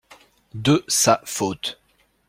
De 0.55 0.83
sa 0.87 1.21
faute. 1.25 1.77